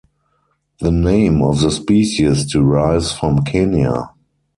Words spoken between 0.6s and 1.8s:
The name of the